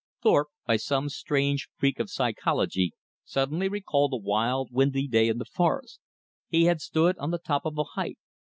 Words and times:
Thorpe, 0.23 0.47
by 0.65 0.77
some 0.77 1.09
strange 1.09 1.69
freak 1.77 1.99
of 1.99 2.09
psychology, 2.09 2.91
suddenly 3.23 3.69
recalled 3.69 4.13
a 4.13 4.17
wild, 4.17 4.69
windy 4.71 5.07
day 5.07 5.27
in 5.27 5.37
the 5.37 5.45
forest. 5.45 5.99
He 6.47 6.63
had 6.63 6.81
stood 6.81 7.19
on 7.19 7.29
the 7.29 7.37
top 7.37 7.65
of 7.67 7.77
a 7.77 7.83
height. 7.83 8.17